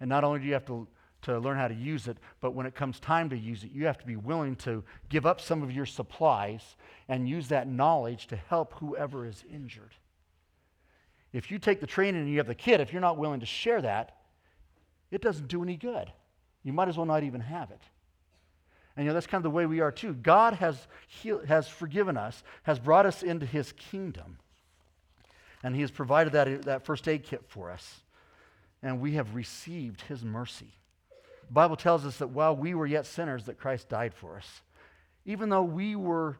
[0.00, 0.86] And not only do you have to,
[1.22, 3.86] to learn how to use it, but when it comes time to use it, you
[3.86, 6.76] have to be willing to give up some of your supplies
[7.08, 9.94] and use that knowledge to help whoever is injured.
[11.32, 13.46] If you take the training and you have the kit, if you're not willing to
[13.46, 14.16] share that,
[15.10, 16.12] it doesn't do any good.
[16.62, 17.82] You might as well not even have it.
[18.98, 20.12] And you know, that's kind of the way we are too.
[20.12, 20.88] God has,
[21.46, 24.38] has forgiven us, has brought us into his kingdom.
[25.62, 28.00] And he has provided that, that first aid kit for us.
[28.82, 30.72] And we have received his mercy.
[31.46, 34.62] The Bible tells us that while we were yet sinners, that Christ died for us.
[35.24, 36.36] Even though we were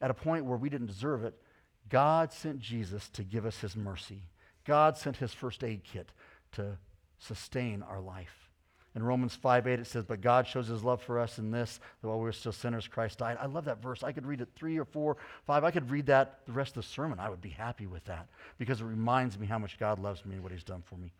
[0.00, 1.34] at a point where we didn't deserve it,
[1.90, 4.22] God sent Jesus to give us his mercy.
[4.64, 6.10] God sent his first aid kit
[6.52, 6.78] to
[7.18, 8.37] sustain our life.
[8.98, 11.78] In Romans 5 8, it says, But God shows his love for us in this,
[12.02, 13.38] that while we were still sinners, Christ died.
[13.40, 14.02] I love that verse.
[14.02, 15.62] I could read it three or four, five.
[15.62, 17.20] I could read that the rest of the sermon.
[17.20, 18.26] I would be happy with that
[18.58, 21.12] because it reminds me how much God loves me and what he's done for me.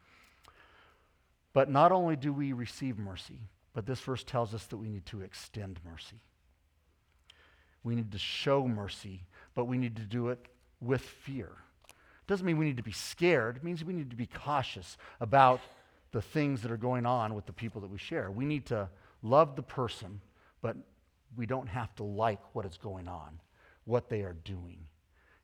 [1.53, 3.39] But not only do we receive mercy,
[3.75, 6.19] but this verse tells us that we need to extend mercy.
[7.85, 9.21] We need to show mercy,
[9.55, 10.45] but we need to do it
[10.81, 11.53] with fear.
[11.87, 13.59] It Doesn't mean we need to be scared.
[13.59, 15.61] It means we need to be cautious about
[16.13, 18.31] the things that are going on with the people that we share.
[18.31, 18.89] We need to
[19.23, 20.21] love the person,
[20.63, 20.77] but
[21.37, 23.41] we don't have to like what is going on,
[23.85, 24.79] what they are doing.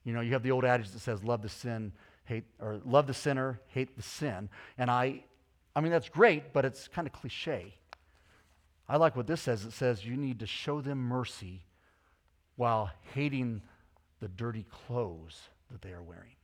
[0.05, 1.92] You know, you have the old adage that says, love the sin,
[2.24, 4.48] hate, or love the sinner, hate the sin.
[4.79, 5.24] And I,
[5.74, 7.74] I mean, that's great, but it's kind of cliche.
[8.88, 9.64] I like what this says.
[9.64, 11.64] It says you need to show them mercy
[12.57, 13.62] while hating
[14.20, 16.37] the dirty clothes that they are wearing.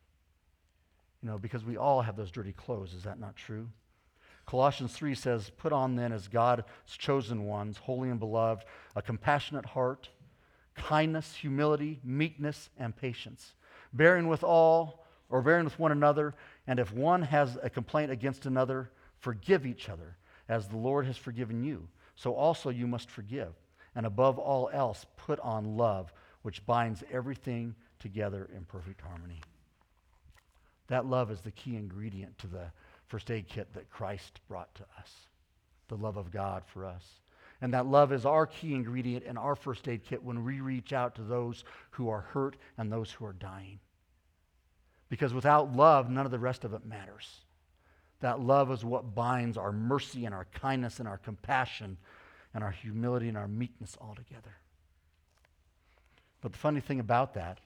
[1.22, 2.94] You know, because we all have those dirty clothes.
[2.94, 3.68] Is that not true?
[4.50, 6.64] Colossians 3 says, Put on then as God's
[6.98, 8.64] chosen ones, holy and beloved,
[8.96, 10.08] a compassionate heart,
[10.74, 13.52] kindness, humility, meekness, and patience,
[13.92, 16.34] bearing with all or bearing with one another,
[16.66, 20.16] and if one has a complaint against another, forgive each other,
[20.48, 21.86] as the Lord has forgiven you.
[22.16, 23.52] So also you must forgive.
[23.94, 29.42] And above all else, put on love, which binds everything together in perfect harmony.
[30.88, 32.72] That love is the key ingredient to the
[33.10, 35.12] first aid kit that Christ brought to us
[35.88, 37.04] the love of God for us.
[37.60, 40.92] And that love is our key ingredient in our first aid kit when we reach
[40.92, 43.80] out to those who are hurt and those who are dying.
[45.08, 47.28] Because without love, none of the rest of it matters.
[48.20, 51.98] That love is what binds our mercy and our kindness and our compassion
[52.54, 54.56] and our humility and our meekness all together.
[56.40, 57.58] But the funny thing about that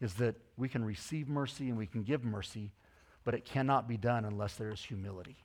[0.00, 2.72] is that we can receive mercy and we can give mercy,
[3.26, 5.36] but it cannot be done unless there is humility.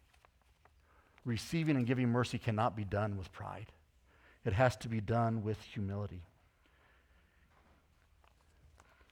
[1.26, 3.72] Receiving and giving mercy cannot be done with pride,
[4.46, 6.22] it has to be done with humility.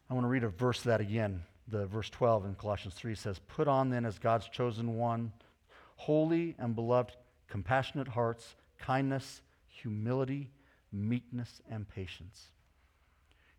[0.09, 1.43] I want to read a verse of that again.
[1.67, 5.33] The verse 12 in Colossians 3 says, Put on then as God's chosen one,
[5.97, 7.15] holy and beloved,
[7.47, 10.49] compassionate hearts, kindness, humility,
[10.91, 12.47] meekness, and patience.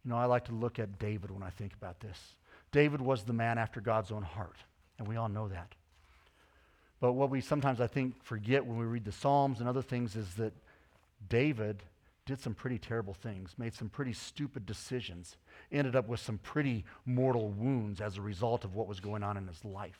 [0.04, 2.18] You know, I like to look at David when I think about this.
[2.72, 4.56] David was the man after God's own heart,
[5.00, 5.74] and we all know that.
[7.00, 10.14] But what we sometimes, I think, forget when we read the Psalms and other things
[10.14, 10.52] is that
[11.30, 11.82] David
[12.26, 15.38] did some pretty terrible things, made some pretty stupid decisions,
[15.72, 19.38] ended up with some pretty mortal wounds as a result of what was going on
[19.38, 19.98] in his life.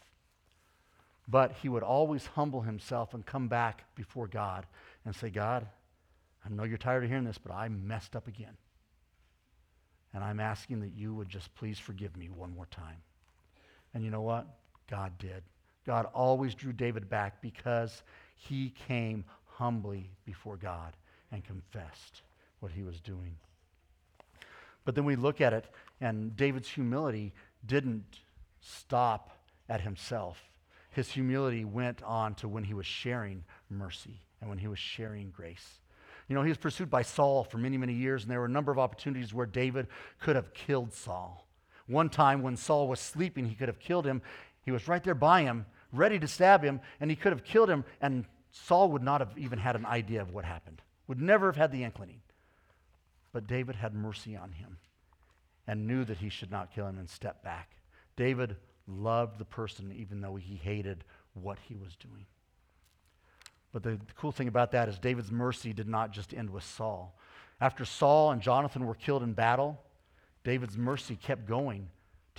[1.26, 4.66] But he would always humble himself and come back before God
[5.06, 5.66] and say, God,
[6.44, 8.58] I know you're tired of hearing this, but I messed up again.
[10.12, 12.96] And I'm asking that you would just please forgive me one more time.
[13.94, 14.46] And you know what?
[14.90, 15.42] God did.
[15.87, 18.03] God always drew David back because
[18.37, 20.96] he came humbly before God
[21.33, 22.22] and confessed
[22.61, 23.37] what he was doing.
[24.85, 25.66] But then we look at it,
[26.00, 27.33] and David's humility
[27.66, 28.20] didn't
[28.61, 29.31] stop
[29.68, 30.38] at himself.
[30.90, 35.31] His humility went on to when he was sharing mercy and when he was sharing
[35.31, 35.81] grace.
[36.29, 38.50] You know, he was pursued by Saul for many, many years, and there were a
[38.50, 39.87] number of opportunities where David
[40.20, 41.46] could have killed Saul.
[41.87, 44.22] One time when Saul was sleeping, he could have killed him.
[44.70, 47.68] He was right there by him, ready to stab him, and he could have killed
[47.68, 51.46] him, and Saul would not have even had an idea of what happened, would never
[51.46, 52.20] have had the inkling.
[53.33, 54.78] But David had mercy on him
[55.66, 57.78] and knew that he should not kill him and stepped back.
[58.14, 61.02] David loved the person even though he hated
[61.35, 62.26] what he was doing.
[63.72, 66.62] But the, the cool thing about that is David's mercy did not just end with
[66.62, 67.18] Saul.
[67.61, 69.83] After Saul and Jonathan were killed in battle,
[70.44, 71.88] David's mercy kept going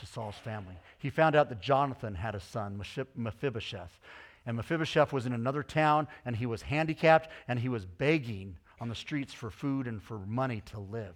[0.02, 0.76] to Saul's family.
[1.00, 2.84] He found out that Jonathan had a son,
[3.16, 4.00] Mephibosheth.
[4.46, 8.90] And Mephibosheth was in another town, and he was handicapped, and he was begging on
[8.90, 11.16] the streets for food and for money to live.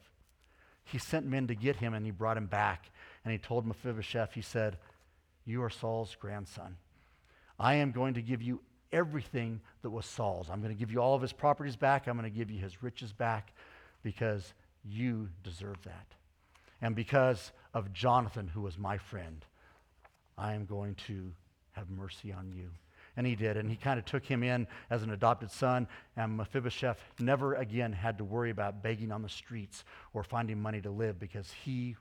[0.86, 2.92] He sent men to get him, and he brought him back.
[3.24, 4.78] And he told Mephibosheth, he said,
[5.46, 6.78] You are Saul's grandson.
[7.60, 10.50] I am going to give you everything that was Saul's.
[10.50, 12.08] I'm going to give you all of his properties back.
[12.08, 13.52] I'm going to give you his riches back
[14.04, 14.54] because
[14.88, 16.06] you deserve that.
[16.86, 19.44] And because of Jonathan, who was my friend,
[20.38, 21.34] I am going to
[21.72, 22.70] have mercy on you.
[23.18, 23.58] And he did.
[23.58, 25.88] And he kind of took him in as an adopted son.
[26.16, 30.80] And Mephibosheth never again had to worry about begging on the streets or finding money
[30.82, 31.96] to live because he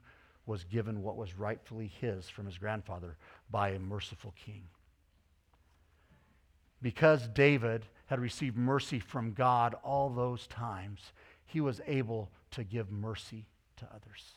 [0.45, 3.17] was given what was rightfully his from his grandfather
[3.51, 4.65] by a merciful king.
[6.83, 11.15] Because David had received mercy from God all those times,
[11.47, 13.47] he was able to give mercy
[13.79, 14.35] to others.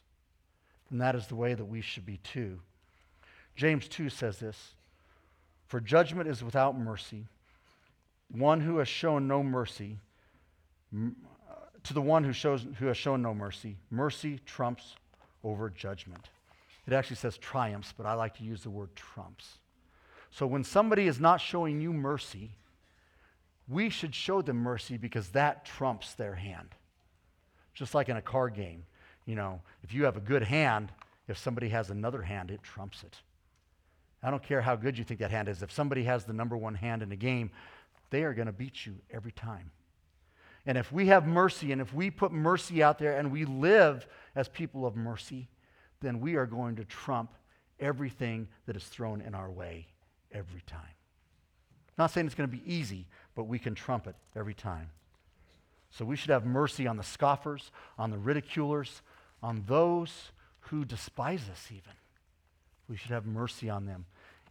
[0.89, 2.59] And that is the way that we should be too.
[3.55, 4.73] James 2 says this
[5.67, 7.25] For judgment is without mercy.
[8.29, 9.97] One who has shown no mercy,
[10.93, 11.09] uh,
[11.83, 14.95] to the one who, shows, who has shown no mercy, mercy trumps
[15.43, 16.29] over judgment.
[16.85, 19.59] It actually says triumphs, but I like to use the word trumps.
[20.31, 22.51] So when somebody is not showing you mercy,
[23.67, 26.69] we should show them mercy because that trumps their hand.
[27.73, 28.85] Just like in a card game.
[29.27, 30.91] You know, if you have a good hand,
[31.27, 33.17] if somebody has another hand, it trumps it.
[34.23, 35.61] I don't care how good you think that hand is.
[35.61, 37.51] If somebody has the number one hand in a game,
[38.09, 39.69] they are going to beat you every time.
[40.65, 44.07] And if we have mercy and if we put mercy out there and we live
[44.33, 45.49] as people of mercy,
[46.01, 47.33] then we are going to trump
[47.79, 49.87] everything that is thrown in our way
[50.31, 50.81] every time.
[51.97, 54.89] Not saying it's going to be easy, but we can trump it every time.
[55.89, 59.01] So we should have mercy on the scoffers, on the ridiculers,
[59.47, 61.93] on those who despise us, even.
[62.89, 64.05] We should have mercy on them.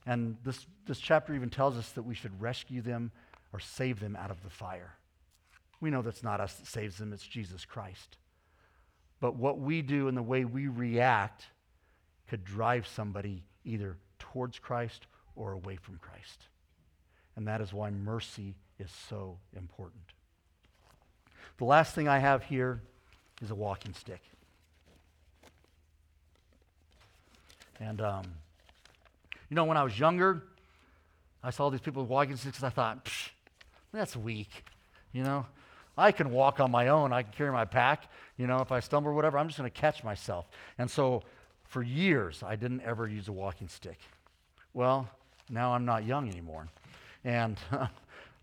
[0.07, 3.11] And this, this chapter even tells us that we should rescue them
[3.53, 4.95] or save them out of the fire.
[5.83, 8.17] We know that's not us that saves them, it's Jesus Christ.
[9.21, 11.45] But what we do and the way we react
[12.27, 16.49] could drive somebody either towards Christ or away from Christ.
[17.37, 20.05] And that is why mercy is so important.
[21.59, 22.81] The last thing I have here
[23.43, 24.23] is a walking stick.
[27.81, 28.25] And, um,
[29.51, 30.43] you know, when I was younger,
[31.43, 32.59] I saw these people with walking sticks.
[32.59, 33.09] And I thought,
[33.93, 34.65] that's weak.
[35.13, 35.47] You know,
[35.97, 37.13] I can walk on my own.
[37.13, 38.11] I can carry my pack.
[38.37, 40.47] You know, if I stumble or whatever, I'm just going to catch myself.
[40.79, 41.23] And so
[41.65, 43.99] for years, I didn't ever use a walking stick.
[44.75, 45.09] Well,
[45.49, 46.69] now I'm not young anymore.
[47.25, 47.57] And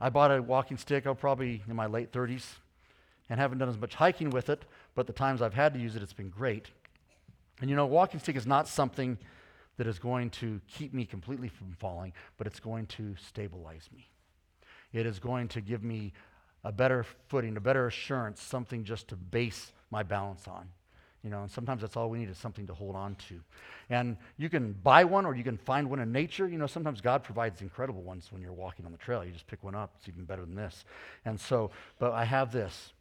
[0.02, 2.43] I bought a walking stick, I'm probably in my late 30s,
[3.30, 4.63] and haven't done as much hiking with it,
[4.96, 6.67] but the times I've had to use it, it's been great.
[7.62, 9.18] And you know, walking stick is not something
[9.78, 14.10] that is going to keep me completely from falling, but it's going to stabilize me.
[14.92, 16.13] It is going to give me
[16.63, 20.70] a better footing, a better assurance, something just to base my balance on.
[21.24, 23.39] You know, and sometimes that's all we need is something to hold on to.
[23.89, 26.48] And you can buy one or you can find one in nature.
[26.50, 29.24] You know, sometimes God provides incredible ones when you're walking on the trail.
[29.24, 30.84] You just pick one up, it's even better than this.
[31.24, 32.92] And so, but I have this.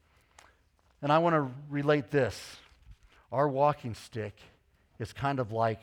[1.03, 2.57] And I want to relate this.
[3.33, 4.37] Our walking stick
[4.99, 5.81] is kind of like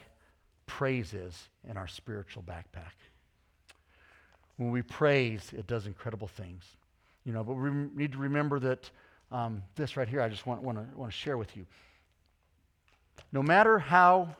[0.67, 2.93] praise is in our spiritual backpack.
[4.57, 6.63] When we praise, it does incredible things.
[7.25, 8.89] You know, but we need to remember that
[9.31, 11.65] um, this right here, I just want, want, to, want to share with you.
[13.31, 14.35] No matter how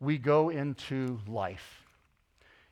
[0.00, 1.84] we go into life,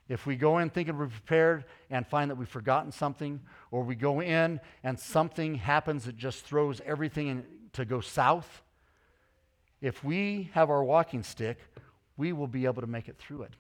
[0.08, 3.40] if we go in thinking we're prepared and find that we've forgotten something,
[3.70, 8.61] or we go in and something happens that just throws everything in, to go south,
[9.82, 11.58] if we have our walking stick,
[12.16, 13.52] we will be able to make it through it.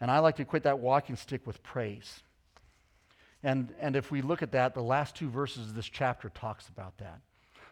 [0.00, 2.20] And I like to equate that walking stick with praise.
[3.42, 6.68] And, and if we look at that, the last two verses of this chapter talks
[6.68, 7.20] about that.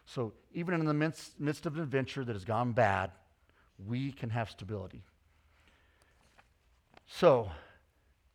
[0.05, 3.11] So even in the midst, midst of an adventure that has gone bad,
[3.85, 5.03] we can have stability.
[7.07, 7.49] So,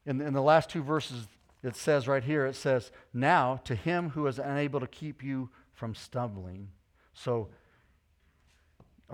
[0.07, 1.27] in, in the last two verses,
[1.63, 5.49] it says right here, it says, Now to him who is unable to keep you
[5.73, 6.69] from stumbling.
[7.15, 7.49] So,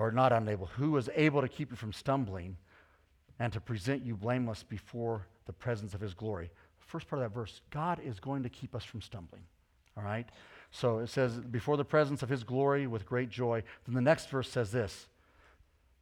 [0.01, 2.57] or not unable, who is able to keep you from stumbling
[3.39, 6.51] and to present you blameless before the presence of his glory.
[6.79, 9.43] First part of that verse, God is going to keep us from stumbling.
[9.99, 10.27] All right?
[10.71, 13.63] So it says, before the presence of his glory with great joy.
[13.87, 15.07] Then the next verse says this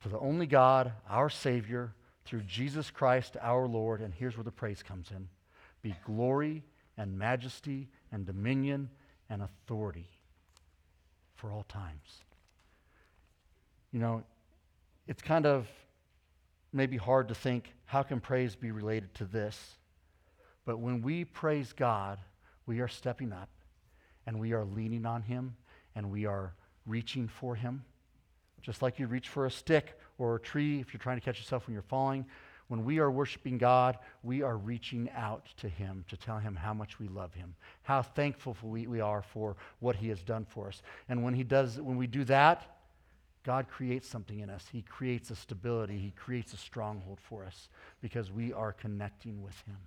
[0.02, 1.92] To the only God, our Savior,
[2.24, 5.28] through Jesus Christ our Lord, and here's where the praise comes in
[5.82, 6.62] be glory
[6.96, 8.90] and majesty and dominion
[9.28, 10.08] and authority
[11.34, 12.22] for all times.
[13.92, 14.22] You know,
[15.06, 15.66] it's kind of
[16.72, 19.76] maybe hard to think how can praise be related to this?
[20.66, 22.18] But when we praise God,
[22.66, 23.48] we are stepping up
[24.26, 25.56] and we are leaning on Him
[25.94, 26.52] and we are
[26.84, 27.82] reaching for Him.
[28.60, 31.38] Just like you reach for a stick or a tree if you're trying to catch
[31.38, 32.26] yourself when you're falling.
[32.66, 36.74] When we are worshiping God, we are reaching out to Him to tell Him how
[36.74, 40.68] much we love Him, how thankful we, we are for what He has done for
[40.68, 40.82] us.
[41.08, 42.77] And when He does, when we do that,
[43.48, 44.66] God creates something in us.
[44.70, 47.70] He creates a stability, He creates a stronghold for us
[48.02, 49.78] because we are connecting with Him.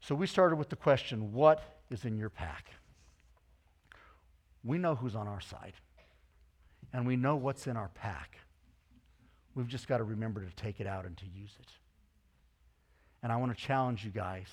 [0.00, 2.72] So we started with the question what is in your pack?
[4.64, 5.74] We know who's on our side,
[6.92, 8.36] and we know what's in our pack.
[9.54, 11.68] We've just got to remember to take it out and to use it.
[13.22, 14.48] And I want to challenge you guys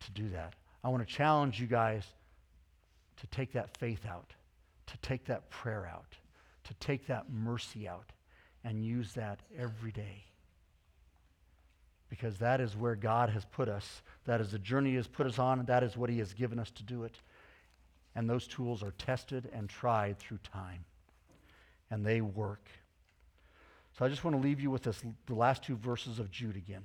[0.00, 0.54] to do that.
[0.82, 2.02] I want to challenge you guys
[3.18, 4.32] to take that faith out,
[4.88, 6.16] to take that prayer out,
[6.70, 8.12] to take that mercy out,
[8.62, 10.22] and use that every day.
[12.08, 14.02] Because that is where God has put us.
[14.24, 16.32] That is the journey He has put us on, and that is what He has
[16.32, 17.16] given us to do it.
[18.14, 20.84] And those tools are tested and tried through time.
[21.90, 22.68] And they work.
[23.98, 26.56] So I just want to leave you with this, the last two verses of Jude
[26.56, 26.84] again.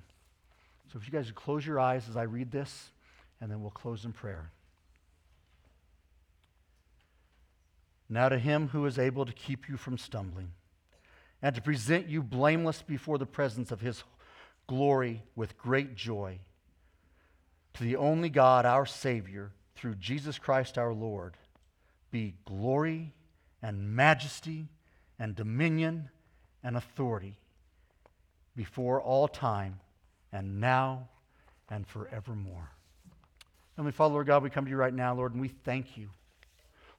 [0.91, 2.89] So if you guys would close your eyes as I read this,
[3.39, 4.49] and then we'll close in prayer.
[8.09, 10.51] Now to him who is able to keep you from stumbling
[11.41, 14.03] and to present you blameless before the presence of his
[14.67, 16.39] glory with great joy,
[17.73, 21.35] to the only God, our Savior, through Jesus Christ our Lord,
[22.09, 23.13] be glory
[23.61, 24.69] and majesty
[25.19, 26.09] and dominion
[26.63, 27.37] and authority
[28.55, 29.79] before all time
[30.31, 31.09] and now
[31.69, 32.71] and forevermore.
[33.75, 36.09] Heavenly Father, Lord God, we come to you right now, Lord, and we thank you.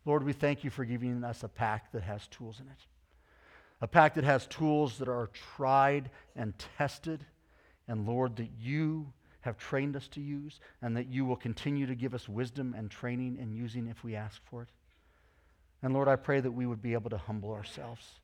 [0.06, 2.78] Lord, we thank you for giving us a pack that has tools in it.
[3.80, 7.26] A pack that has tools that are tried and tested,
[7.88, 11.94] and Lord, that you have trained us to use, and that you will continue to
[11.94, 14.68] give us wisdom and training in using if we ask for it.
[15.82, 18.20] And Lord, I pray that we would be able to humble ourselves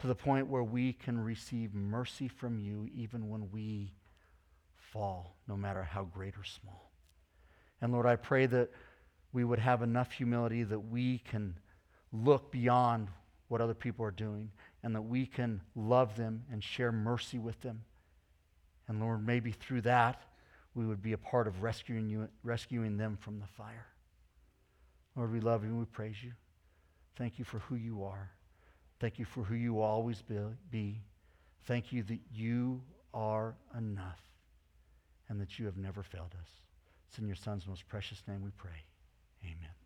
[0.00, 3.92] to the point where we can receive mercy from you even when we
[4.76, 6.92] fall, no matter how great or small.
[7.80, 8.70] And Lord, I pray that
[9.32, 11.58] we would have enough humility that we can
[12.12, 13.08] look beyond
[13.48, 14.50] what other people are doing
[14.82, 17.82] and that we can love them and share mercy with them.
[18.88, 20.22] And Lord, maybe through that,
[20.74, 23.86] we would be a part of rescuing, you, rescuing them from the fire.
[25.16, 26.32] Lord, we love you and we praise you.
[27.16, 28.30] Thank you for who you are.
[29.00, 30.22] Thank you for who you will always
[30.70, 31.00] be.
[31.64, 32.80] Thank you that you
[33.12, 34.22] are enough
[35.28, 36.48] and that you have never failed us.
[37.08, 38.84] It's in your Son's most precious name we pray.
[39.44, 39.81] Amen.